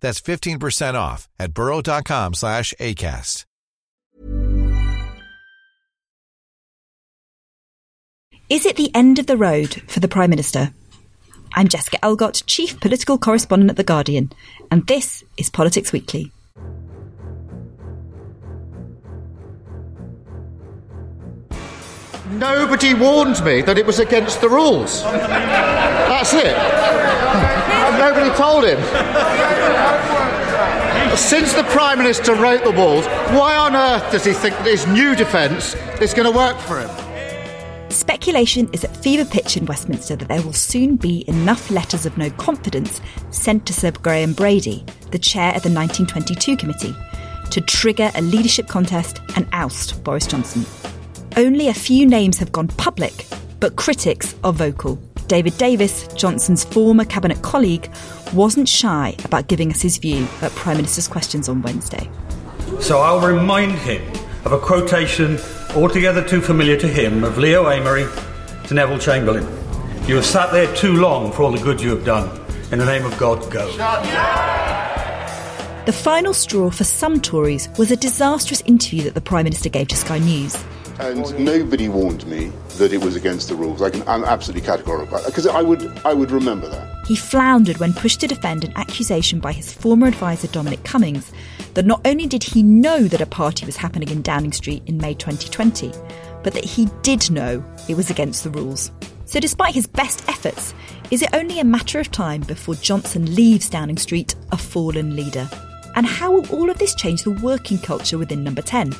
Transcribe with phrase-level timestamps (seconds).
[0.00, 3.44] That's 15% off at burrow.com slash ACAST.
[8.50, 10.74] Is it the end of the road for the Prime Minister?
[11.54, 14.32] I'm Jessica Elgott, Chief Political Correspondent at The Guardian,
[14.72, 16.32] and this is Politics Weekly.
[22.40, 25.02] Nobody warned me that it was against the rules.
[25.02, 26.56] That's it.
[27.98, 28.80] Nobody told him.
[31.18, 33.04] Since the Prime Minister wrote the walls,
[33.36, 36.80] why on earth does he think that his new defence is going to work for
[36.80, 36.88] him?
[37.90, 42.16] Speculation is at fever pitch in Westminster that there will soon be enough letters of
[42.16, 46.96] no confidence sent to Sir Graham Brady, the chair of the 1922 committee,
[47.50, 50.64] to trigger a leadership contest and oust Boris Johnson.
[51.36, 53.26] Only a few names have gone public,
[53.60, 54.96] but critics are vocal.
[55.28, 57.88] David Davis, Johnson's former cabinet colleague,
[58.34, 62.10] wasn't shy about giving us his view at Prime Minister's questions on Wednesday.
[62.80, 64.02] So I'll remind him
[64.44, 65.38] of a quotation
[65.76, 68.08] altogether too familiar to him of Leo Amery
[68.66, 69.46] to Neville Chamberlain.
[70.08, 72.28] You have sat there too long for all the good you have done.
[72.72, 73.70] In the name of God, go.
[75.86, 79.88] The final straw for some Tories was a disastrous interview that the Prime Minister gave
[79.88, 80.56] to Sky News.
[81.00, 83.80] And nobody warned me that it was against the rules.
[83.80, 87.06] I can, I'm absolutely categorical because I would, I would remember that.
[87.06, 91.32] He floundered when pushed to defend an accusation by his former advisor Dominic Cummings
[91.74, 94.98] that not only did he know that a party was happening in Downing Street in
[94.98, 95.92] May 2020,
[96.42, 98.92] but that he did know it was against the rules.
[99.24, 100.74] So, despite his best efforts,
[101.10, 105.48] is it only a matter of time before Johnson leaves Downing Street a fallen leader?
[105.94, 108.92] And how will all of this change the working culture within Number 10?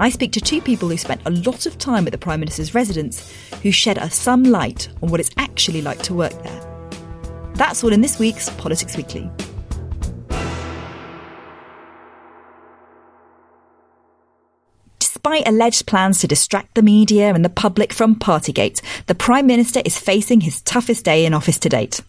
[0.00, 2.72] I speak to two people who spent a lot of time at the Prime Minister's
[2.72, 3.32] residence
[3.62, 6.90] who shed us some light on what it's actually like to work there.
[7.54, 9.28] That's all in this week's Politics Weekly.
[15.00, 19.82] Despite alleged plans to distract the media and the public from Partygate, the Prime Minister
[19.84, 22.00] is facing his toughest day in office to date.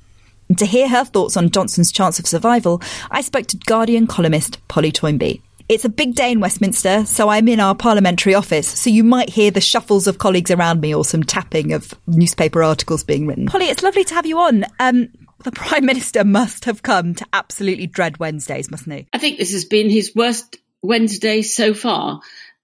[0.47, 4.59] And to hear her thoughts on Johnson's chance of survival, I spoke to Guardian columnist
[4.67, 5.41] Polly Toynbee.
[5.69, 9.29] It's a big day in Westminster, so I'm in our parliamentary office, so you might
[9.29, 13.45] hear the shuffles of colleagues around me or some tapping of newspaper articles being written.
[13.45, 14.65] Polly, it's lovely to have you on.
[14.79, 15.09] Um,
[15.43, 19.07] the Prime Minister must have come to absolutely dread Wednesdays, mustn't he?
[19.13, 22.21] I think this has been his worst Wednesday so far.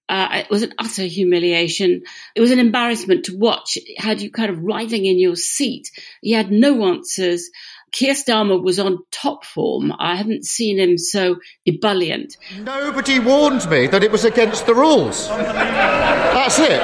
[0.10, 2.02] Uh, it was an utter humiliation.
[2.36, 3.78] It was an embarrassment to watch.
[3.78, 5.92] It had you kind of writhing in your seat.
[6.22, 7.52] He had no answers.
[7.96, 9.94] Keir Starmer was on top form.
[10.00, 12.36] I haven't seen him so ebullient.
[12.60, 15.30] Nobody warned me that it was against the rules.
[15.30, 16.82] That's it.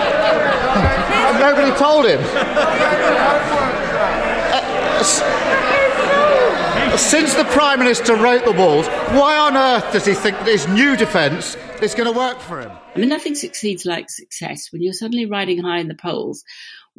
[1.38, 2.22] Nobody told him.
[6.94, 10.47] Uh, since the Prime Minister wrote the walls, why on earth does he think that
[10.47, 12.72] his new defence is going to work for him?
[12.95, 16.45] I mean, nothing succeeds like success when you're suddenly riding high in the polls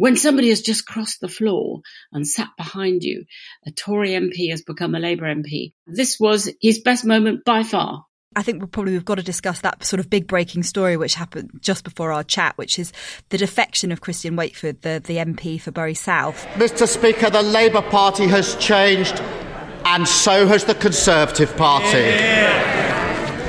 [0.02, 1.80] when somebody has just crossed the floor
[2.10, 3.24] and sat behind you,
[3.64, 5.74] a Tory MP has become a Labour MP.
[5.86, 8.04] This was his best moment by far.
[8.34, 11.14] I think we'll probably we've got to discuss that sort of big breaking story which
[11.14, 12.92] happened just before our chat, which is
[13.28, 16.44] the defection of Christian Wakeford, the, the MP for Bury South.
[16.54, 16.88] Mr.
[16.88, 19.20] Speaker, the Labour Party has changed,
[19.84, 21.98] and so has the Conservative Party.
[21.98, 22.71] Yeah.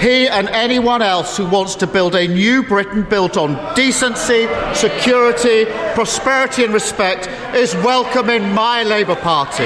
[0.03, 5.63] He and anyone else who wants to build a new Britain built on decency, security,
[5.93, 9.63] prosperity, and respect is welcome in my Labour Party.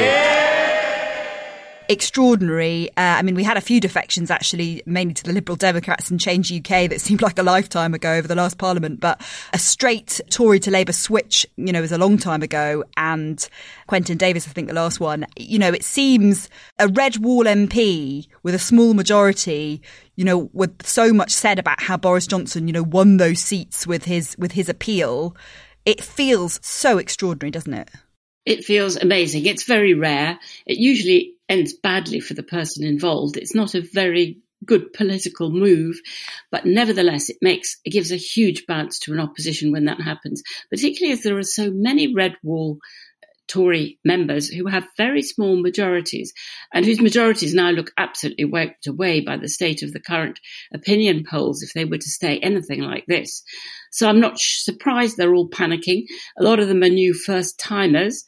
[1.89, 2.89] Extraordinary.
[2.91, 6.19] Uh, I mean, we had a few defections actually, mainly to the Liberal Democrats and
[6.19, 9.21] Change UK that seemed like a lifetime ago over the last Parliament, but
[9.53, 12.83] a straight Tory to Labour switch, you know, was a long time ago.
[12.95, 13.47] And
[13.87, 16.49] Quentin Davies, I think the last one, you know, it seems
[16.79, 19.81] a red wall MP with a small majority,
[20.15, 23.87] you know, with so much said about how Boris Johnson, you know, won those seats
[23.87, 25.35] with his, with his appeal.
[25.85, 27.89] It feels so extraordinary, doesn't it?
[28.45, 29.45] It feels amazing.
[29.45, 30.39] It's very rare.
[30.65, 33.37] It usually ends badly for the person involved.
[33.37, 35.99] It's not a very good political move,
[36.51, 40.41] but nevertheless, it makes it gives a huge bounce to an opposition when that happens.
[40.69, 42.79] Particularly as there are so many red wall
[43.23, 46.33] uh, Tory members who have very small majorities
[46.73, 50.39] and whose majorities now look absolutely wiped away by the state of the current
[50.73, 53.43] opinion polls if they were to stay anything like this.
[53.91, 56.05] So I'm not surprised they're all panicking.
[56.37, 58.25] A lot of them are new first timers.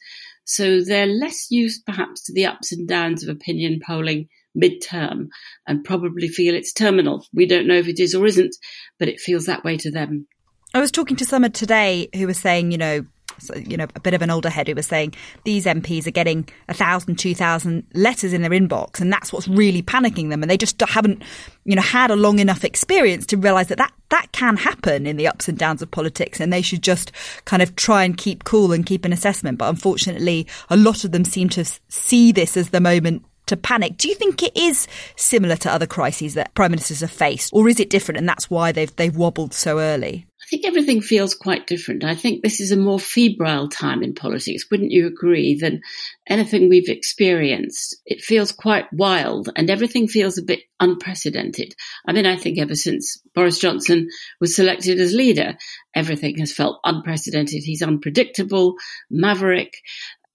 [0.50, 4.28] So they're less used perhaps to the ups and downs of opinion polling
[4.60, 5.28] midterm
[5.68, 7.24] and probably feel it's terminal.
[7.32, 8.56] We don't know if it is or isn't,
[8.98, 10.26] but it feels that way to them.
[10.74, 13.06] I was talking to someone today who was saying, you know,
[13.48, 15.14] Uh, you know, a bit of an older head who was saying
[15.44, 19.48] these MPs are getting a thousand, two thousand letters in their inbox, and that's what's
[19.48, 20.42] really panicking them.
[20.42, 21.22] And they just haven't,
[21.64, 25.16] you know, had a long enough experience to realise that, that that can happen in
[25.16, 27.12] the ups and downs of politics, and they should just
[27.44, 29.58] kind of try and keep cool and keep an assessment.
[29.58, 33.96] But unfortunately, a lot of them seem to see this as the moment to panic.
[33.96, 37.68] Do you think it is similar to other crises that prime ministers have faced, or
[37.68, 40.26] is it different, and that's why they've they've wobbled so early?
[40.50, 42.02] Think everything feels quite different.
[42.02, 45.80] I think this is a more febrile time in politics, wouldn't you agree, than
[46.28, 47.96] anything we've experienced?
[48.04, 51.76] It feels quite wild and everything feels a bit unprecedented.
[52.04, 54.08] I mean, I think ever since Boris Johnson
[54.40, 55.56] was selected as leader,
[55.94, 57.62] everything has felt unprecedented.
[57.62, 58.74] He's unpredictable,
[59.08, 59.76] maverick,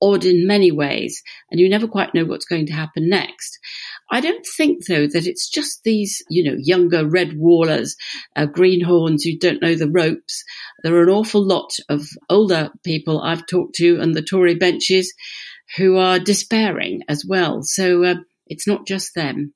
[0.01, 3.59] odd in many ways, and you never quite know what's going to happen next.
[4.11, 7.95] I don't think, though, that it's just these, you know, younger red wallers,
[8.35, 10.43] uh, greenhorns who don't know the ropes.
[10.83, 15.13] There are an awful lot of older people I've talked to on the Tory benches
[15.77, 17.61] who are despairing as well.
[17.63, 18.15] So uh,
[18.45, 19.53] it's not just them.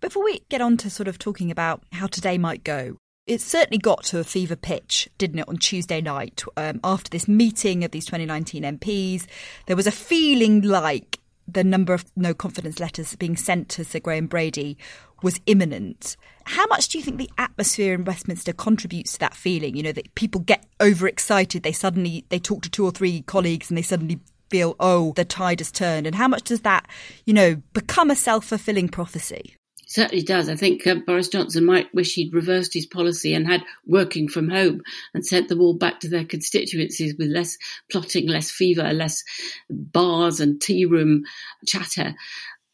[0.00, 2.96] Before we get on to sort of talking about how today might go,
[3.26, 7.28] it certainly got to a fever pitch, didn't it, on Tuesday night um, after this
[7.28, 9.26] meeting of these 2019 MPs.
[9.66, 11.19] There was a feeling like
[11.52, 14.76] the number of no confidence letters being sent to Sir Graham Brady
[15.22, 16.16] was imminent.
[16.44, 19.76] How much do you think the atmosphere in Westminster contributes to that feeling?
[19.76, 23.70] You know, that people get overexcited, they suddenly they talk to two or three colleagues
[23.70, 24.20] and they suddenly
[24.50, 26.06] feel, oh, the tide has turned.
[26.06, 26.88] And how much does that,
[27.24, 29.56] you know, become a self fulfilling prophecy?
[29.90, 30.48] Certainly does.
[30.48, 34.48] I think uh, Boris Johnson might wish he'd reversed his policy and had working from
[34.48, 34.82] home
[35.12, 37.58] and sent them all back to their constituencies with less
[37.90, 39.24] plotting, less fever, less
[39.68, 41.24] bars and tea room
[41.66, 42.14] chatter.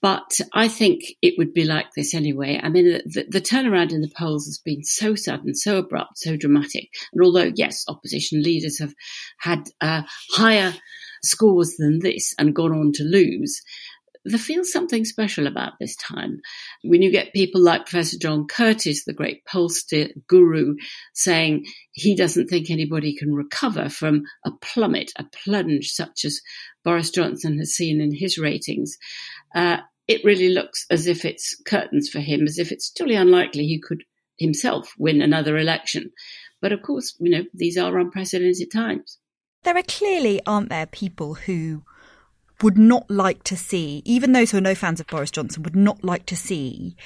[0.02, 2.60] But I think it would be like this anyway.
[2.62, 6.36] I mean, the, the, turnaround in the polls has been so sudden, so abrupt, so
[6.36, 6.90] dramatic.
[7.14, 8.94] And although, yes, opposition leaders have
[9.38, 10.02] had uh,
[10.32, 10.74] higher
[11.24, 13.62] scores than this and gone on to lose,
[14.26, 16.40] there feels something special about this time.
[16.82, 20.74] When you get people like Professor John Curtice, the great pollster guru,
[21.14, 26.40] saying he doesn't think anybody can recover from a plummet, a plunge such as
[26.84, 28.96] Boris Johnson has seen in his ratings,
[29.54, 29.78] uh,
[30.08, 33.80] it really looks as if it's curtains for him, as if it's totally unlikely he
[33.80, 34.02] could
[34.38, 36.10] himself win another election.
[36.60, 39.18] But of course, you know, these are unprecedented times.
[39.62, 41.82] There are clearly, aren't there, people who
[42.62, 45.76] would not like to see, even those who are no fans of Boris Johnson, would
[45.76, 46.96] not like to see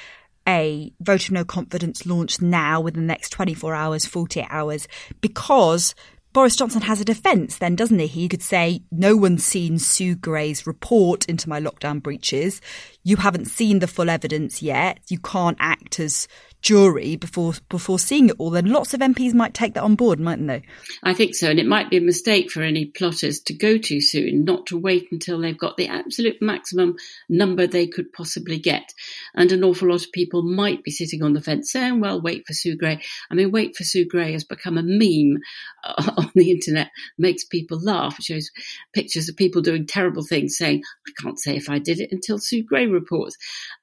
[0.48, 4.88] a vote of no confidence launched now within the next 24 hours, 48 hours,
[5.20, 5.94] because
[6.32, 8.06] Boris Johnson has a defence then, doesn't he?
[8.06, 12.60] He could say, no one's seen Sue Gray's report into my lockdown breaches.
[13.02, 15.00] You haven't seen the full evidence yet.
[15.08, 16.28] You can't act as
[16.62, 20.20] jury before before seeing it all, then lots of MPs might take that on board,
[20.20, 20.62] mightn't they?
[21.02, 24.00] I think so, and it might be a mistake for any plotters to go too
[24.00, 26.96] soon, not to wait until they've got the absolute maximum
[27.28, 28.92] number they could possibly get.
[29.34, 32.46] And an awful lot of people might be sitting on the fence saying, "Well, wait
[32.46, 33.00] for Sue Gray."
[33.30, 35.40] I mean, "Wait for Sue Gray" has become a meme
[35.84, 38.18] uh, on the internet, makes people laugh.
[38.18, 38.50] It shows
[38.92, 42.38] pictures of people doing terrible things, saying, "I can't say if I did it until
[42.38, 43.36] Sue Gray reports,"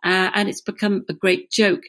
[0.03, 1.84] uh, and it's become a great joke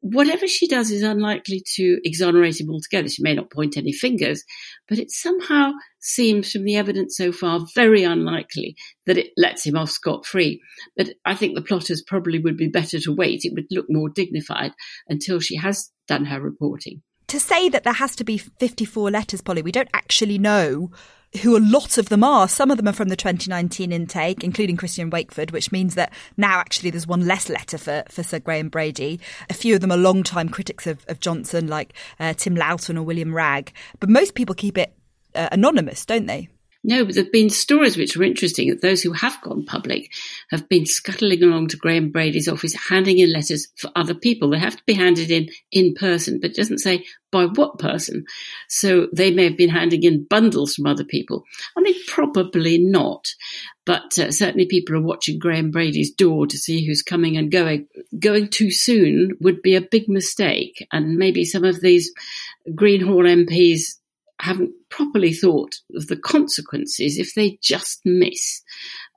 [0.00, 3.08] whatever she does is unlikely to exonerate him altogether.
[3.08, 4.44] She may not point any fingers,
[4.88, 8.76] but it somehow seems from the evidence so far very unlikely
[9.06, 10.60] that it lets him off scot free.
[10.96, 13.40] But I think the plotters probably would be better to wait.
[13.44, 14.72] It would look more dignified
[15.08, 17.02] until she has done her reporting.
[17.28, 20.90] to say that there has to be 54 letters, Polly, we don't actually know
[21.42, 22.48] who a lot of them are.
[22.48, 26.58] Some of them are from the 2019 intake, including Christian Wakeford, which means that now
[26.58, 29.20] actually there's one less letter for, for Sir Graham Brady.
[29.50, 33.02] A few of them are long-time critics of, of Johnson, like uh, Tim Loughton or
[33.02, 33.72] William Wragg.
[34.00, 34.94] But most people keep it
[35.34, 36.48] uh, anonymous, don't they?
[36.88, 40.10] No, but there have been stories which are interesting that those who have gone public
[40.50, 44.48] have been scuttling along to Graham Brady's office, handing in letters for other people.
[44.48, 48.24] They have to be handed in in person, but it doesn't say by what person.
[48.70, 51.44] So they may have been handing in bundles from other people.
[51.76, 53.28] I mean, probably not,
[53.84, 57.86] but uh, certainly people are watching Graham Brady's door to see who's coming and going.
[58.18, 62.10] Going too soon would be a big mistake, and maybe some of these
[62.74, 63.97] Greenhorn MPs
[64.40, 68.62] haven't properly thought of the consequences if they just miss.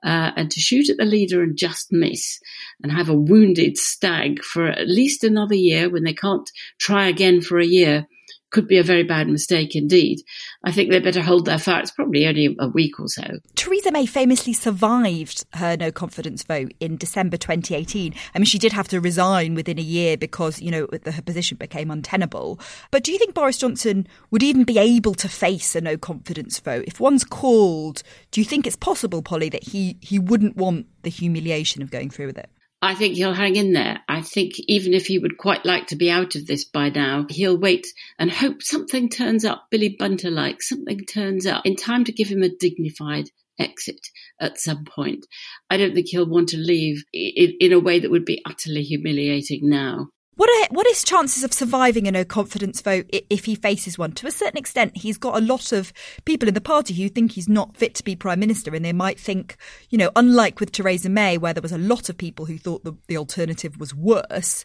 [0.04, 2.40] Uh, and to shoot at the leader and just miss
[2.82, 6.50] and have a wounded stag for at least another year when they can't
[6.80, 8.06] try again for a year
[8.52, 10.20] could be a very bad mistake indeed.
[10.62, 11.80] I think they better hold their fire.
[11.80, 13.22] It's probably only a week or so.
[13.56, 18.14] Theresa May famously survived her no confidence vote in December 2018.
[18.34, 21.56] I mean, she did have to resign within a year because, you know, her position
[21.56, 22.60] became untenable.
[22.90, 26.60] But do you think Boris Johnson would even be able to face a no confidence
[26.60, 26.84] vote?
[26.86, 31.10] If one's called, do you think it's possible, Polly, that he, he wouldn't want the
[31.10, 32.50] humiliation of going through with it?
[32.84, 34.00] I think he'll hang in there.
[34.08, 37.26] I think even if he would quite like to be out of this by now,
[37.30, 37.86] he'll wait
[38.18, 42.26] and hope something turns up, Billy Bunter like, something turns up in time to give
[42.26, 44.00] him a dignified exit
[44.40, 45.24] at some point.
[45.70, 48.82] I don't think he'll want to leave in, in a way that would be utterly
[48.82, 50.08] humiliating now.
[50.34, 54.12] What are what is chances of surviving a no confidence vote if he faces one?
[54.12, 55.92] To a certain extent, he's got a lot of
[56.24, 58.94] people in the party who think he's not fit to be prime minister, and they
[58.94, 59.56] might think,
[59.90, 62.82] you know, unlike with Theresa May, where there was a lot of people who thought
[62.82, 64.64] the, the alternative was worse.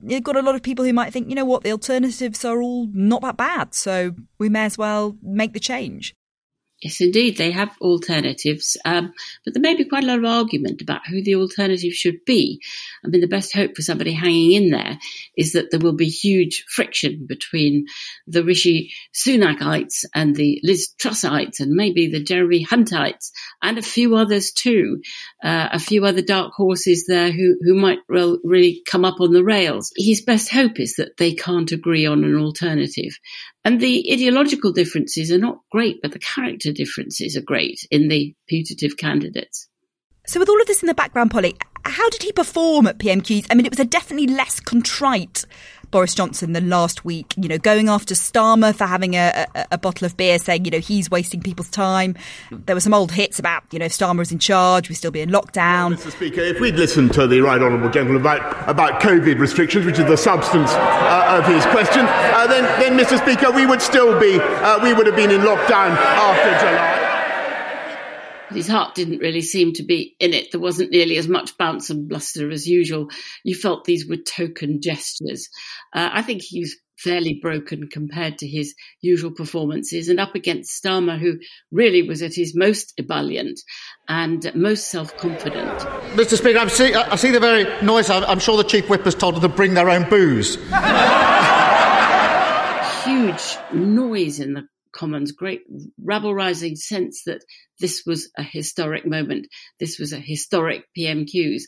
[0.00, 2.62] You've got a lot of people who might think, you know what, the alternatives are
[2.62, 6.14] all not that bad, so we may as well make the change.
[6.82, 9.12] Yes, indeed, they have alternatives, um,
[9.44, 12.62] but there may be quite a lot of argument about who the alternative should be.
[13.04, 14.98] I mean, the best hope for somebody hanging in there
[15.36, 17.84] is that there will be huge friction between
[18.26, 24.16] the Rishi Sunakites and the Liz Trussites and maybe the Jeremy Huntites and a few
[24.16, 25.02] others too,
[25.44, 29.32] uh, a few other dark horses there who, who might re- really come up on
[29.32, 29.92] the rails.
[29.96, 33.18] His best hope is that they can't agree on an alternative.
[33.64, 38.34] And the ideological differences are not great, but the character differences are great in the
[38.48, 39.68] putative candidates.
[40.26, 43.46] So, with all of this in the background, Polly, how did he perform at PMQs?
[43.50, 45.44] I mean, it was a definitely less contrite
[45.90, 47.34] Boris Johnson than last week.
[47.36, 50.70] You know, going after Starmer for having a, a, a, bottle of beer, saying, you
[50.70, 52.16] know, he's wasting people's time.
[52.50, 55.10] There were some old hits about, you know, if Starmer was in charge, we'd still
[55.10, 55.94] be in lockdown.
[55.94, 56.12] Mr.
[56.12, 60.06] Speaker, if we'd listened to the right honourable gentleman about, about COVID restrictions, which is
[60.06, 63.18] the substance uh, of his question, uh, then, then, Mr.
[63.18, 67.09] Speaker, we would still be, uh, we would have been in lockdown after July
[68.50, 70.52] his heart didn't really seem to be in it.
[70.52, 73.08] There wasn't nearly as much bounce and bluster as usual.
[73.44, 75.48] You felt these were token gestures.
[75.94, 81.18] Uh, I think he's fairly broken compared to his usual performances and up against Starmer,
[81.18, 81.38] who
[81.70, 83.58] really was at his most ebullient
[84.08, 85.78] and most self confident.
[86.14, 86.36] Mr.
[86.36, 88.10] Speaker, I see, I see the very noise.
[88.10, 90.56] I'm sure the Chief Whip has told them to bring their own booze.
[93.04, 95.62] Huge noise in the Commons, great
[96.02, 97.44] rabble rousing sense that
[97.78, 99.46] this was a historic moment.
[99.78, 101.62] This was a historic PMQs.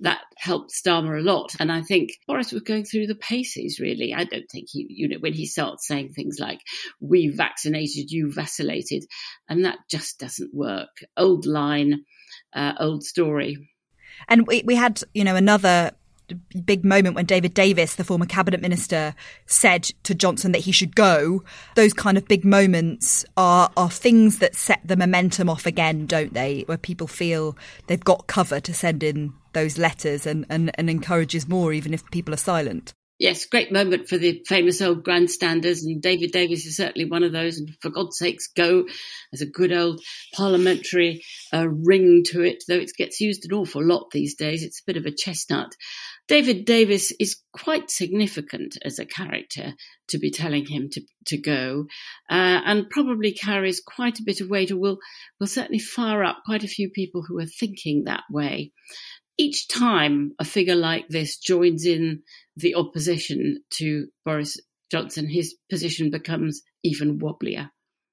[0.00, 1.54] That helped Starmer a lot.
[1.58, 4.12] And I think Boris was going through the paces, really.
[4.14, 6.60] I don't think he, you know, when he starts saying things like,
[7.00, 9.04] we vaccinated, you vacillated.
[9.48, 10.90] And that just doesn't work.
[11.16, 12.04] Old line,
[12.54, 13.70] uh, old story.
[14.28, 15.92] And we, we had, you know, another
[16.64, 19.14] big moment when David Davis, the former cabinet minister,
[19.46, 21.42] said to Johnson that he should go.
[21.74, 26.34] Those kind of big moments are are things that set the momentum off again, don't
[26.34, 26.62] they?
[26.66, 31.48] Where people feel they've got cover to send in those letters and, and, and encourages
[31.48, 32.92] more even if people are silent.
[33.18, 37.30] Yes, great moment for the famous old grandstanders, and David Davis is certainly one of
[37.30, 37.58] those.
[37.58, 38.86] And for God's sakes, go!
[39.30, 40.00] There's a good old
[40.34, 41.22] parliamentary
[41.52, 44.64] uh, ring to it, though it gets used an awful lot these days.
[44.64, 45.76] It's a bit of a chestnut.
[46.26, 49.74] David Davis is quite significant as a character
[50.08, 51.86] to be telling him to, to go,
[52.30, 54.98] uh, and probably carries quite a bit of weight, or will,
[55.38, 58.72] will certainly fire up quite a few people who are thinking that way.
[59.36, 62.22] Each time a figure like this joins in
[62.56, 64.58] the opposition to Boris
[64.90, 67.70] Johnson, his position becomes even wobblier.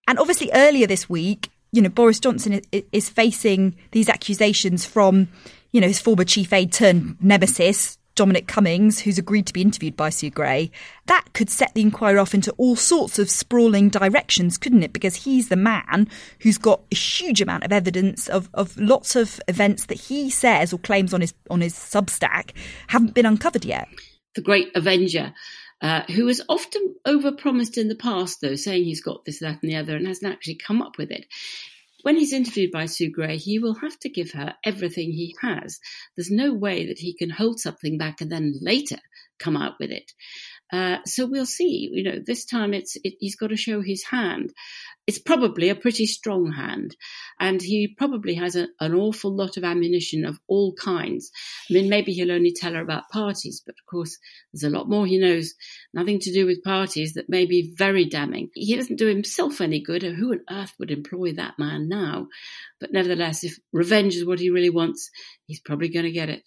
[0.07, 5.29] And obviously, earlier this week, you know, Boris Johnson is facing these accusations from,
[5.71, 9.97] you know, his former chief aide turned nemesis, Dominic Cummings, who's agreed to be interviewed
[9.97, 10.69] by Sue Gray,
[11.07, 14.93] that could set the inquiry off into all sorts of sprawling directions, couldn't it?
[14.93, 16.07] Because he's the man
[16.41, 20.71] who's got a huge amount of evidence of, of lots of events that he says
[20.71, 22.51] or claims on his on his Substack
[22.89, 23.87] haven't been uncovered yet.
[24.35, 25.33] The great Avenger.
[25.81, 29.71] Uh, who has often overpromised in the past, though, saying he's got this, that, and
[29.71, 31.25] the other, and hasn't actually come up with it
[32.03, 35.79] when he's interviewed by Sue Gray, he will have to give her everything he has.
[36.15, 38.99] There's no way that he can hold something back and then later
[39.39, 40.11] come out with it.
[40.71, 41.89] Uh, so we'll see.
[41.91, 44.53] You know, this time it's it, he's got to show his hand.
[45.07, 46.95] It's probably a pretty strong hand,
[47.39, 51.31] and he probably has a, an awful lot of ammunition of all kinds.
[51.69, 54.17] I mean, maybe he'll only tell her about parties, but of course,
[54.53, 55.55] there's a lot more he knows,
[55.93, 58.49] nothing to do with parties that may be very damning.
[58.53, 60.03] He doesn't do himself any good.
[60.03, 62.27] Who on earth would employ that man now?
[62.79, 65.09] But nevertheless, if revenge is what he really wants,
[65.47, 66.43] he's probably going to get it.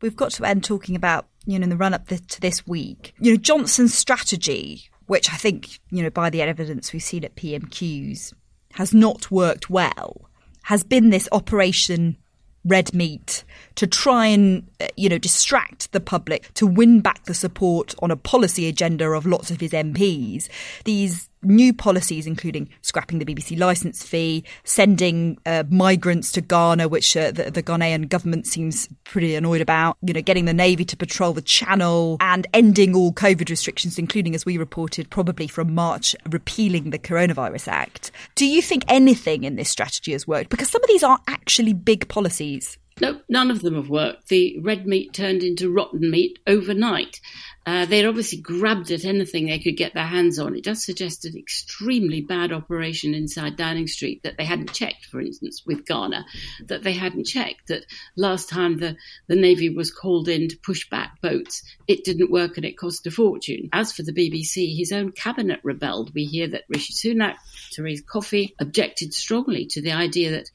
[0.00, 3.14] We've got to end talking about, you know, in the run up to this week,
[3.18, 7.34] you know, Johnson's strategy, which I think, you know, by the evidence we've seen at
[7.34, 8.32] PMQs,
[8.74, 10.30] has not worked well,
[10.64, 12.16] has been this Operation
[12.64, 13.42] Red Meat
[13.78, 18.10] to try and, uh, you know, distract the public, to win back the support on
[18.10, 20.48] a policy agenda of lots of his MPs.
[20.84, 27.16] These new policies, including scrapping the BBC licence fee, sending uh, migrants to Ghana, which
[27.16, 30.96] uh, the, the, Ghanaian government seems pretty annoyed about, you know, getting the Navy to
[30.96, 36.16] patrol the Channel and ending all COVID restrictions, including, as we reported, probably from March,
[36.28, 38.10] repealing the Coronavirus Act.
[38.34, 40.50] Do you think anything in this strategy has worked?
[40.50, 42.76] Because some of these are actually big policies.
[43.00, 44.28] No, none of them have worked.
[44.28, 47.20] The red meat turned into rotten meat overnight.
[47.68, 50.56] Uh, they'd obviously grabbed at anything they could get their hands on.
[50.56, 55.20] It does suggest an extremely bad operation inside Downing Street that they hadn't checked, for
[55.20, 56.24] instance, with Ghana,
[56.68, 57.84] that they hadn't checked, that
[58.16, 58.96] last time the,
[59.26, 63.06] the Navy was called in to push back boats, it didn't work and it cost
[63.06, 63.68] a fortune.
[63.70, 66.14] As for the BBC, his own cabinet rebelled.
[66.14, 67.34] We hear that Rishi Sunak,
[67.76, 70.50] Therese Coffey, objected strongly to the idea that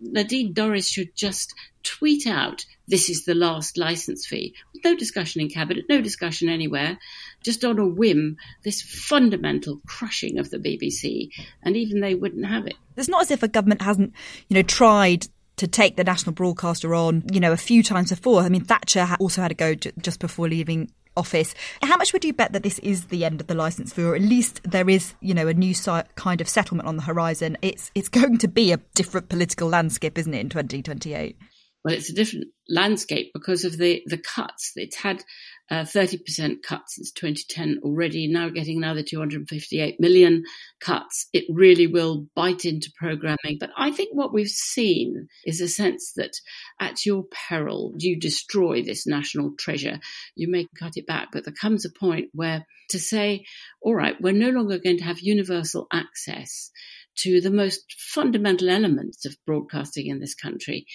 [0.00, 1.52] Nadine Dorries should just
[1.82, 4.54] tweet out, this is the last license fee.
[4.84, 6.98] No discussion in cabinet, no discussion anywhere,
[7.42, 11.30] just on a whim, this fundamental crushing of the BBC,
[11.62, 12.74] and even they wouldn't have it.
[12.96, 14.12] It's not as if a government hasn't,
[14.48, 15.26] you know, tried
[15.56, 18.42] to take the national broadcaster on, you know, a few times before.
[18.42, 21.54] I mean, Thatcher also had a go just before leaving office.
[21.82, 24.16] How much would you bet that this is the end of the license fee, or
[24.16, 25.74] at least there is, you know, a new
[26.16, 27.56] kind of settlement on the horizon?
[27.62, 31.36] It's it's going to be a different political landscape, isn't it, in 2028?
[31.84, 34.72] Well, it's a different landscape because of the, the cuts.
[34.74, 35.22] It's had
[35.70, 40.44] uh, 30% cuts since 2010 already, now getting another 258 million
[40.80, 41.28] cuts.
[41.34, 43.58] It really will bite into programming.
[43.60, 46.32] But I think what we've seen is a sense that
[46.80, 50.00] at your peril, you destroy this national treasure.
[50.34, 53.44] You may cut it back, but there comes a point where to say,
[53.82, 56.70] all right, we're no longer going to have universal access
[57.16, 60.86] to the most fundamental elements of broadcasting in this country.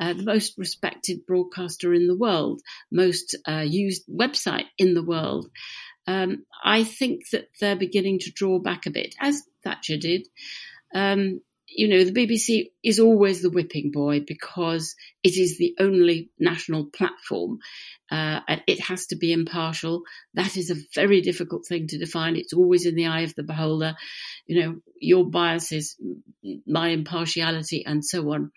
[0.00, 2.60] Uh, the most respected broadcaster in the world,
[2.90, 5.48] most uh, used website in the world.
[6.06, 10.26] Um, I think that they're beginning to draw back a bit, as Thatcher did.
[10.94, 16.30] Um, you know, the BBC is always the whipping boy because it is the only
[16.38, 17.58] national platform
[18.10, 20.02] uh, and it has to be impartial.
[20.34, 22.36] That is a very difficult thing to define.
[22.36, 23.96] It's always in the eye of the beholder.
[24.46, 25.96] You know, your biases,
[26.66, 28.50] my impartiality, and so on.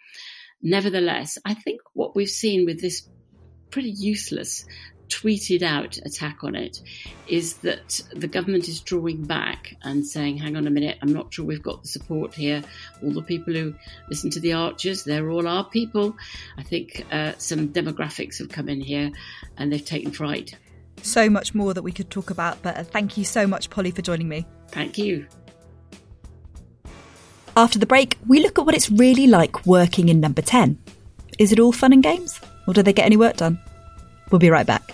[0.62, 3.08] Nevertheless, I think what we've seen with this
[3.72, 4.66] pretty useless
[5.12, 6.82] tweeted out attack on it
[7.28, 11.34] is that the government is drawing back and saying, hang on a minute, I'm not
[11.34, 12.64] sure we've got the support here.
[13.04, 13.76] All the people who
[14.10, 16.16] listen to the Archers, they're all our people.
[16.58, 19.12] I think uh, some demographics have come in here
[19.58, 20.56] and they've taken fright.
[21.04, 23.92] So much more that we could talk about, but uh, thank you so much, Polly,
[23.92, 24.46] for joining me.
[24.70, 25.28] Thank you.
[27.58, 30.78] After the break, we look at what it's really like working in number 10.
[31.38, 32.40] Is it all fun and games?
[32.68, 33.60] Or do they get any work done?
[34.30, 34.94] We'll be right back.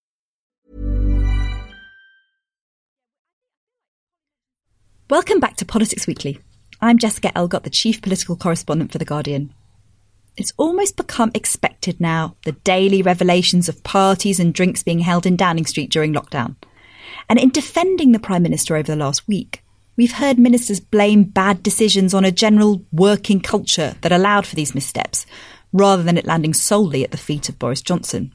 [5.11, 6.39] Welcome back to Politics Weekly.
[6.79, 9.53] I'm Jessica Elgott, the chief political correspondent for The Guardian.
[10.37, 15.35] It's almost become expected now, the daily revelations of parties and drinks being held in
[15.35, 16.55] Downing Street during lockdown.
[17.27, 19.65] And in defending the Prime Minister over the last week,
[19.97, 24.73] we've heard ministers blame bad decisions on a general working culture that allowed for these
[24.73, 25.25] missteps,
[25.73, 28.33] rather than it landing solely at the feet of Boris Johnson.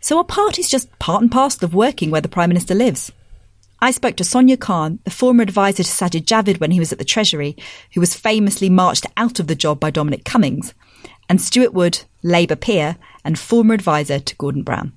[0.00, 3.12] So are parties just part and parcel of working where the Prime Minister lives?
[3.82, 7.00] I spoke to Sonia Khan, the former advisor to Sajid Javid when he was at
[7.00, 7.56] the Treasury,
[7.94, 10.72] who was famously marched out of the job by Dominic Cummings,
[11.28, 14.92] and Stewart Wood, Labour peer and former advisor to Gordon Brown.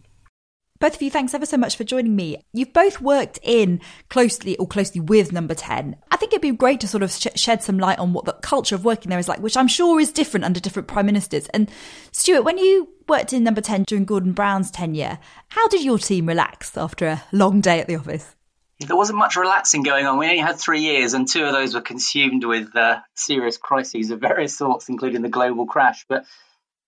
[0.80, 2.38] Both of you, thanks ever so much for joining me.
[2.54, 5.96] You've both worked in closely or closely with Number 10.
[6.12, 8.34] I think it'd be great to sort of sh- shed some light on what the
[8.34, 11.48] culture of working there is like, which I'm sure is different under different prime ministers.
[11.48, 11.72] And
[12.12, 15.18] Stewart, when you worked in Number 10 during Gordon Brown's tenure,
[15.48, 18.36] how did your team relax after a long day at the office?
[18.80, 20.18] There wasn't much relaxing going on.
[20.18, 24.12] We only had three years, and two of those were consumed with uh, serious crises
[24.12, 26.06] of various sorts, including the global crash.
[26.10, 26.26] But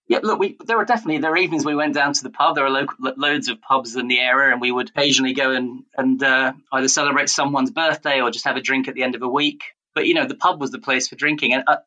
[0.07, 2.55] yeah, look, we, there were definitely there were evenings we went down to the pub.
[2.55, 5.83] There are lo- loads of pubs in the area, and we would occasionally go and
[5.95, 9.21] and uh, either celebrate someone's birthday or just have a drink at the end of
[9.21, 9.63] a week.
[9.95, 11.77] But you know, the pub was the place for drinking, and uh,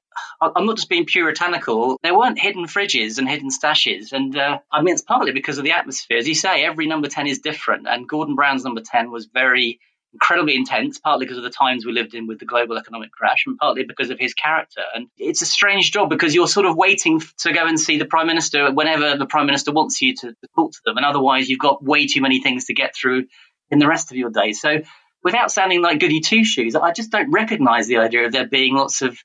[0.41, 1.99] I'm not just being puritanical.
[2.03, 5.65] There weren't hidden fridges and hidden stashes, and uh, I mean it's partly because of
[5.65, 6.19] the atmosphere.
[6.19, 9.79] As you say, every number ten is different, and Gordon Brown's number ten was very
[10.13, 13.45] incredibly intense, partly because of the times we lived in with the global economic crash,
[13.47, 14.83] and partly because of his character.
[14.95, 18.05] And it's a strange job because you're sort of waiting to go and see the
[18.05, 21.61] prime minister whenever the prime minister wants you to, talk to them, and otherwise you've
[21.61, 23.27] got way too many things to get through
[23.71, 24.53] in the rest of your day.
[24.53, 24.83] So,
[25.23, 28.75] without sounding like goody two shoes, I just don't recognise the idea of there being
[28.75, 29.17] lots of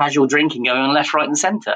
[0.00, 1.74] casual drinking going on left, right, and centre.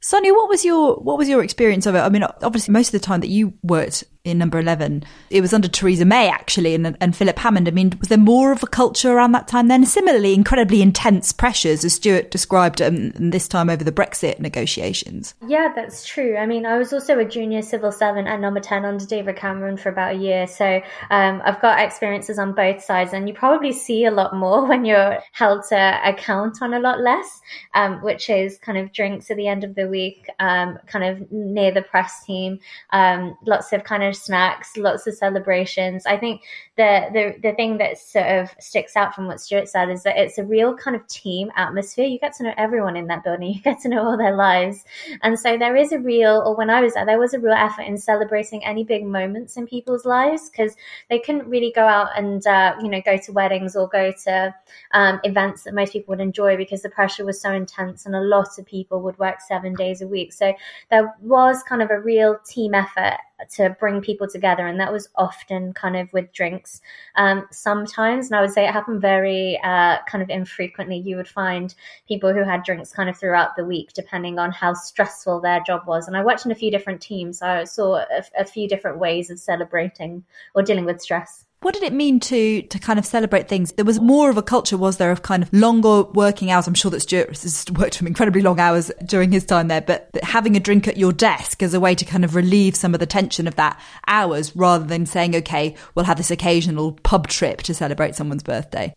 [0.00, 2.00] Sonia, what was your what was your experience of it?
[2.00, 5.04] I mean, obviously, most of the time that you worked in number 11.
[5.30, 7.66] It was under Theresa May, actually, and, and Philip Hammond.
[7.66, 9.84] I mean, was there more of a culture around that time then?
[9.84, 15.34] Similarly, incredibly intense pressures, as Stewart described, um, this time over the Brexit negotiations.
[15.46, 16.36] Yeah, that's true.
[16.36, 19.76] I mean, I was also a junior civil servant at number 10 under David Cameron
[19.76, 20.46] for about a year.
[20.46, 20.80] So
[21.10, 24.84] um, I've got experiences on both sides, and you probably see a lot more when
[24.84, 27.40] you're held to account on a lot less,
[27.74, 31.32] um, which is kind of drinks at the end of the week, um, kind of
[31.32, 36.06] near the press team, um, lots of kind of snacks, lots of celebrations.
[36.06, 36.42] I think
[36.76, 40.16] the the the thing that sort of sticks out from what Stewart said is that
[40.16, 42.06] it's a real kind of team atmosphere.
[42.06, 43.42] You get to know everyone in that building.
[43.52, 44.84] You get to know all their lives,
[45.22, 46.42] and so there is a real.
[46.46, 49.56] Or when I was there, there was a real effort in celebrating any big moments
[49.56, 50.74] in people's lives because
[51.10, 54.54] they couldn't really go out and uh, you know go to weddings or go to
[54.92, 58.20] um, events that most people would enjoy because the pressure was so intense and a
[58.20, 60.32] lot of people would work seven days a week.
[60.32, 60.54] So
[60.90, 63.18] there was kind of a real team effort
[63.50, 66.80] to bring people together, and that was often kind of with drinks.
[67.16, 71.28] Um, sometimes, and I would say it happened very uh, kind of infrequently, you would
[71.28, 71.74] find
[72.08, 75.86] people who had drinks kind of throughout the week, depending on how stressful their job
[75.86, 76.08] was.
[76.08, 78.98] And I worked in a few different teams, so I saw a, a few different
[78.98, 80.24] ways of celebrating
[80.54, 81.44] or dealing with stress.
[81.62, 83.72] What did it mean to to kind of celebrate things?
[83.72, 86.66] There was more of a culture, was there, of kind of longer working hours?
[86.66, 90.10] I'm sure that Stewart has worked from incredibly long hours during his time there, but
[90.24, 93.00] having a drink at your desk as a way to kind of relieve some of
[93.00, 97.62] the tension of that hours, rather than saying, okay, we'll have this occasional pub trip
[97.62, 98.92] to celebrate someone's birthday.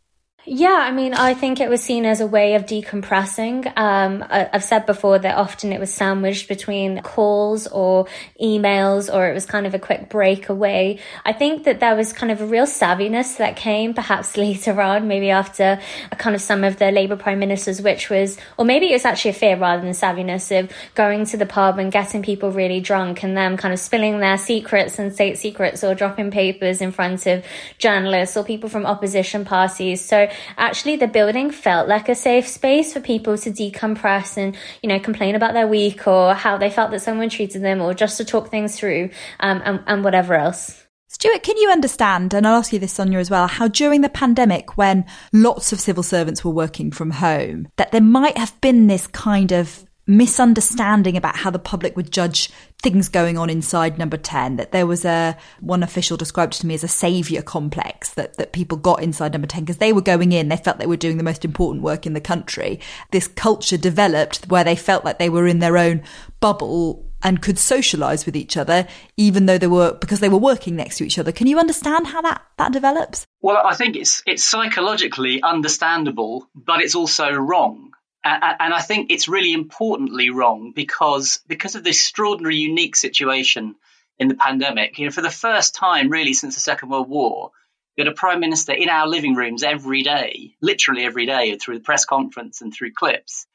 [0.47, 3.75] Yeah, I mean, I think it was seen as a way of decompressing.
[3.75, 8.05] Um, I've said before that often it was sandwiched between calls or
[8.39, 10.99] emails, or it was kind of a quick break away.
[11.25, 15.08] I think that there was kind of a real savviness that came perhaps later on,
[15.08, 15.79] maybe after
[16.12, 19.05] a kind of some of the Labour prime ministers, which was, or maybe it was
[19.05, 22.79] actually a fear rather than savviness of going to the pub and getting people really
[22.79, 26.91] drunk and them kind of spilling their secrets and state secrets or dropping papers in
[26.91, 27.43] front of
[27.79, 30.05] journalists or people from opposition parties.
[30.05, 34.89] So actually the building felt like a safe space for people to decompress and, you
[34.89, 38.17] know, complain about their week or how they felt that someone treated them or just
[38.17, 40.82] to talk things through um, and, and whatever else.
[41.08, 44.10] Stewart, can you understand, and I'll ask you this, Sonia, as well, how during the
[44.10, 48.88] pandemic, when lots of civil servants were working from home, that there might have been
[48.88, 54.17] this kind of misunderstanding about how the public would judge things going on inside number
[54.17, 58.37] 10 that there was a one official described to me as a savior complex that
[58.37, 60.95] that people got inside number 10 because they were going in they felt they were
[60.95, 62.79] doing the most important work in the country.
[63.11, 66.03] This culture developed where they felt like they were in their own
[66.39, 68.87] bubble and could socialize with each other
[69.17, 71.31] even though they were because they were working next to each other.
[71.31, 73.25] Can you understand how that that develops?
[73.41, 77.94] Well i think it's it's psychologically understandable but it's also wrong
[78.25, 83.75] and I think it's really importantly wrong because because of the extraordinary, unique situation
[84.17, 84.97] in the pandemic.
[84.97, 87.51] You know, for the first time really since the Second World War,
[87.95, 91.77] we had a prime minister in our living rooms every day, literally every day, through
[91.77, 93.45] the press conference and through clips,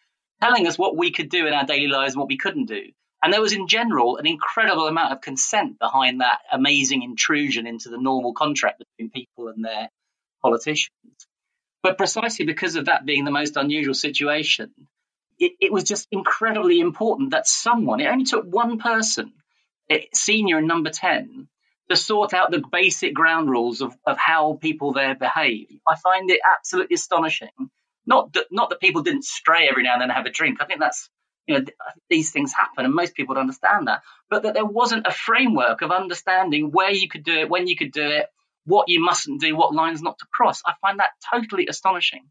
[0.40, 2.84] telling us what we could do in our daily lives and what we couldn't do.
[3.22, 7.90] And there was, in general, an incredible amount of consent behind that amazing intrusion into
[7.90, 9.90] the normal contract between people and their
[10.40, 10.90] politicians.
[11.82, 14.72] But precisely because of that being the most unusual situation,
[15.38, 19.32] it, it was just incredibly important that someone, it only took one person,
[20.12, 21.48] senior and number 10,
[21.88, 25.68] to sort out the basic ground rules of, of how people there behave.
[25.88, 27.48] I find it absolutely astonishing.
[28.06, 30.58] Not that, not that people didn't stray every now and then and have a drink.
[30.60, 31.08] I think that's,
[31.46, 31.64] you know,
[32.08, 34.02] these things happen and most people would understand that.
[34.28, 37.76] But that there wasn't a framework of understanding where you could do it, when you
[37.76, 38.26] could do it,
[38.64, 40.62] what you mustn't do, what lines not to cross.
[40.66, 42.22] I find that totally astonishing.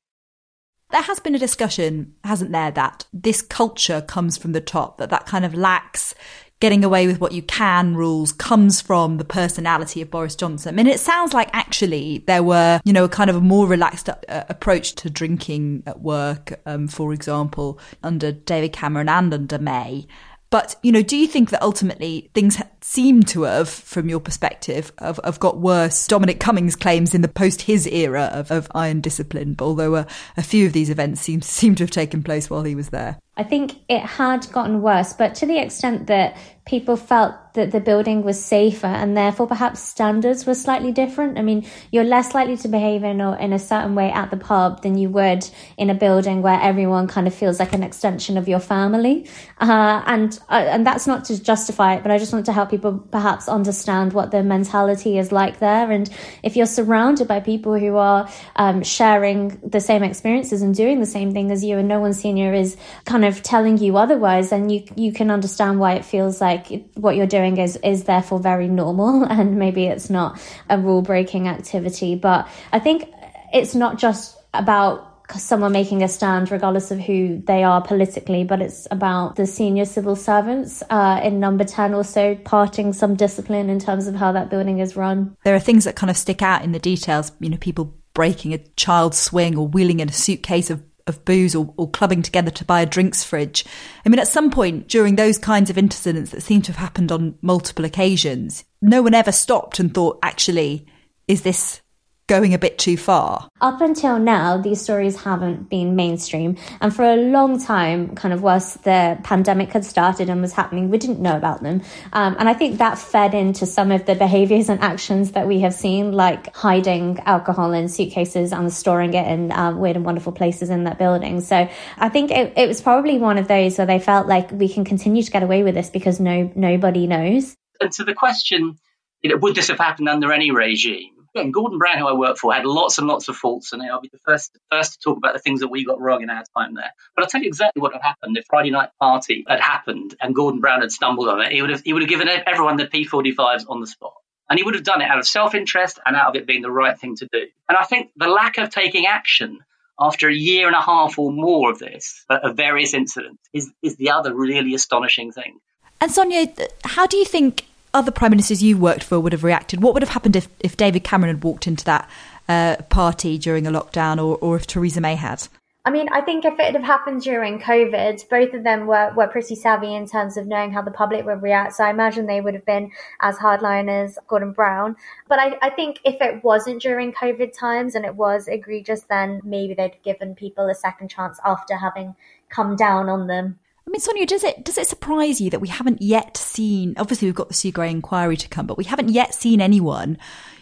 [0.91, 5.11] There has been a discussion, hasn't there, that this culture comes from the top, that
[5.11, 6.15] that kind of lacks
[6.59, 10.73] getting away with what you can rules comes from the personality of Boris Johnson.
[10.73, 13.65] I mean, it sounds like actually there were, you know, a kind of a more
[13.65, 19.57] relaxed uh, approach to drinking at work, um, for example, under David Cameron and under
[19.57, 20.05] May.
[20.49, 24.91] But, you know, do you think that ultimately things seem to have, from your perspective,
[24.97, 26.07] have, have got worse?
[26.07, 30.41] Dominic Cummings claims in the post his era of, of iron discipline, although a, a
[30.41, 33.19] few of these events seem, seem to have taken place while he was there.
[33.37, 37.79] I think it had gotten worse, but to the extent that people felt that the
[37.79, 41.39] building was safer and therefore perhaps standards were slightly different.
[41.39, 44.37] I mean, you're less likely to behave in a, in a certain way at the
[44.37, 48.37] pub than you would in a building where everyone kind of feels like an extension
[48.37, 49.27] of your family.
[49.59, 52.69] Uh, and, uh, and that's not to justify it, but I just want to help
[52.69, 55.91] people perhaps understand what the mentality is like there.
[55.91, 56.09] And
[56.43, 61.05] if you're surrounded by people who are um, sharing the same experiences and doing the
[61.05, 64.69] same thing as you and no one senior is kind of telling you otherwise, then
[64.69, 68.67] you, you can understand why it feels like what you're doing is is therefore very
[68.67, 70.39] normal and maybe it's not
[70.69, 73.09] a rule breaking activity but i think
[73.53, 78.61] it's not just about someone making a stand regardless of who they are politically but
[78.61, 83.79] it's about the senior civil servants uh, in number 10 also parting some discipline in
[83.79, 86.63] terms of how that building is run there are things that kind of stick out
[86.63, 90.69] in the details you know people breaking a child's swing or wheeling in a suitcase
[90.69, 93.65] of of booze or, or clubbing together to buy a drinks fridge.
[94.05, 97.11] I mean, at some point during those kinds of incidents that seem to have happened
[97.11, 100.85] on multiple occasions, no one ever stopped and thought, actually,
[101.27, 101.81] is this
[102.29, 103.49] going a bit too far.
[103.59, 106.55] Up until now, these stories haven't been mainstream.
[106.79, 110.89] And for a long time, kind of whilst the pandemic had started and was happening,
[110.89, 111.81] we didn't know about them.
[112.13, 115.59] Um, and I think that fed into some of the behaviors and actions that we
[115.61, 120.31] have seen, like hiding alcohol in suitcases and storing it in um, weird and wonderful
[120.31, 121.41] places in that building.
[121.41, 124.69] So I think it, it was probably one of those where they felt like we
[124.69, 127.55] can continue to get away with this because no nobody knows.
[127.81, 128.77] And to the question,
[129.23, 131.18] you know, would this have happened under any regime?
[131.35, 134.01] Again, Gordon Brown, who I work for, had lots and lots of faults, and I'll
[134.01, 136.43] be the first first to talk about the things that we got wrong in our
[136.57, 136.91] time there.
[137.15, 140.35] But I'll tell you exactly what had happened if Friday Night Party had happened and
[140.35, 141.51] Gordon Brown had stumbled on it.
[141.51, 144.13] He would have he would have given everyone the P45s on the spot.
[144.49, 146.61] And he would have done it out of self interest and out of it being
[146.61, 147.45] the right thing to do.
[147.67, 149.59] And I think the lack of taking action
[149.99, 153.97] after a year and a half or more of this, of various incidents, is, is
[153.97, 155.59] the other really astonishing thing.
[156.01, 156.47] And Sonia,
[156.85, 159.81] how do you think other prime ministers you worked for would have reacted?
[159.81, 162.09] What would have happened if, if David Cameron had walked into that
[162.47, 165.47] uh, party during a lockdown or, or if Theresa May had?
[165.85, 169.27] I mean, I think if it had happened during COVID, both of them were, were
[169.27, 171.73] pretty savvy in terms of knowing how the public would react.
[171.73, 174.97] So I imagine they would have been as hardline as Gordon Brown.
[175.29, 179.41] But I, I think if it wasn't during COVID times and it was egregious, then
[179.43, 182.13] maybe they'd given people a second chance after having
[182.49, 183.57] come down on them.
[183.87, 186.93] I mean, Sonia, does it does it surprise you that we haven't yet seen?
[186.97, 190.17] Obviously, we've got the Sue Gray inquiry to come, but we haven't yet seen anyone,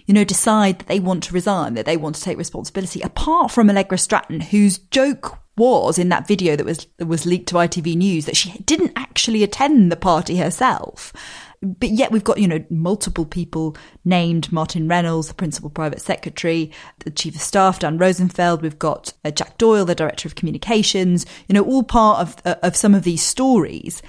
[0.05, 3.01] you know, decide that they want to resign, that they want to take responsibility.
[3.01, 7.49] Apart from Allegra Stratton, whose joke was in that video that was that was leaked
[7.49, 11.11] to ITV News that she didn't actually attend the party herself.
[11.79, 13.75] But yet we've got, you know, multiple people
[14.05, 18.61] named Martin Reynolds, the principal private secretary, the chief of staff, Dan Rosenfeld.
[18.61, 22.55] We've got uh, Jack Doyle, the director of communications, you know, all part of, uh,
[22.63, 24.01] of some of these stories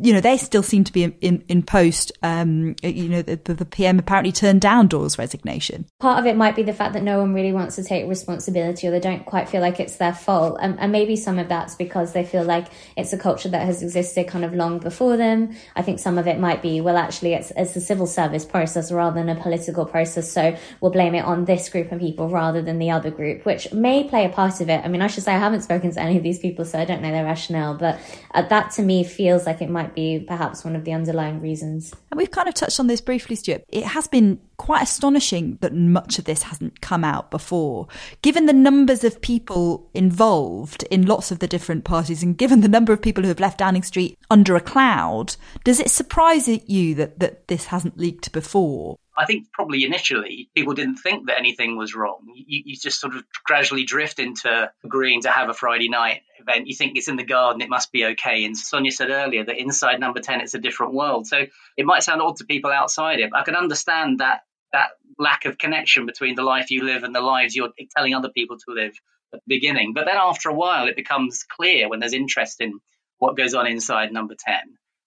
[0.00, 2.12] you know, they still seem to be in, in, in post.
[2.22, 5.86] Um, you know, the, the, PM apparently turned down Doyle's resignation.
[6.00, 8.86] Part of it might be the fact that no one really wants to take responsibility
[8.86, 10.58] or they don't quite feel like it's their fault.
[10.60, 13.82] And, and maybe some of that's because they feel like it's a culture that has
[13.82, 15.56] existed kind of long before them.
[15.74, 18.92] I think some of it might be, well, actually, it's, it's a civil service process
[18.92, 20.30] rather than a political process.
[20.30, 23.72] So we'll blame it on this group of people rather than the other group, which
[23.72, 24.84] may play a part of it.
[24.84, 26.84] I mean, I should say I haven't spoken to any of these people, so I
[26.84, 27.98] don't know their rationale, but
[28.34, 31.40] uh, that to me feels like it might might be perhaps one of the underlying
[31.40, 31.94] reasons.
[32.10, 33.62] And we've kind of touched on this briefly, Stewart.
[33.68, 37.86] It has been quite astonishing that much of this hasn't come out before.
[38.22, 42.68] Given the numbers of people involved in lots of the different parties and given the
[42.68, 46.94] number of people who have left Downing Street under a cloud, does it surprise you
[46.96, 48.96] that, that this hasn't leaked before?
[49.18, 52.18] I think probably initially people didn't think that anything was wrong.
[52.34, 56.66] You, you, just sort of gradually drift into agreeing to have a Friday night event.
[56.66, 58.44] You think it's in the garden, it must be okay.
[58.44, 61.26] And Sonia said earlier that inside number 10, it's a different world.
[61.26, 64.40] So it might sound odd to people outside it, but I can understand that
[64.72, 68.28] that lack of connection between the life you live and the lives you're telling other
[68.28, 68.92] people to live
[69.32, 69.94] at the beginning.
[69.94, 72.80] But then after a while, it becomes clear when there's interest in
[73.18, 74.56] what goes on inside number 10.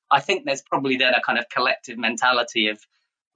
[0.10, 2.80] I think there's probably then a kind of collective mentality of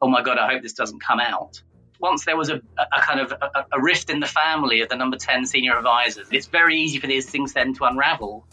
[0.02, 1.62] oh my God, I hope this doesn't come out.
[2.04, 4.96] Once there was a, a kind of a, a rift in the family of the
[4.96, 8.46] number 10 senior advisors, it's very easy for these things then to unravel.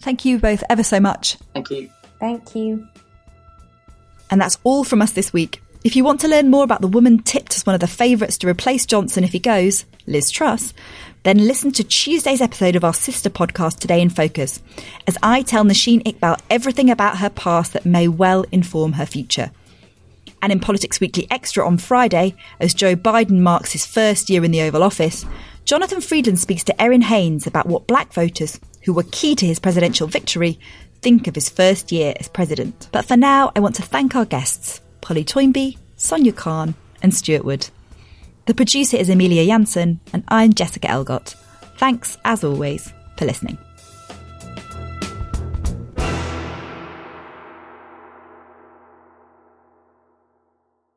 [0.00, 1.36] Thank you both ever so much.
[1.54, 1.88] Thank you.
[2.20, 2.86] Thank you.
[4.30, 5.62] And that's all from us this week.
[5.84, 8.36] If you want to learn more about the woman tipped as one of the favourites
[8.38, 10.74] to replace Johnson if he goes, Liz Truss,
[11.22, 14.60] then listen to Tuesday's episode of our sister podcast, Today in Focus,
[15.06, 19.50] as I tell Nosheen Iqbal everything about her past that may well inform her future
[20.42, 24.50] and in Politics Weekly Extra on Friday, as Joe Biden marks his first year in
[24.50, 25.24] the Oval Office,
[25.64, 29.58] Jonathan Freedland speaks to Erin Haines about what black voters, who were key to his
[29.58, 30.58] presidential victory,
[31.02, 32.88] think of his first year as president.
[32.92, 37.44] But for now, I want to thank our guests, Polly Toynbee, Sonia Khan, and Stewart
[37.44, 37.68] Wood.
[38.46, 41.34] The producer is Amelia Janssen, and I'm Jessica Elgott.
[41.78, 43.58] Thanks, as always, for listening.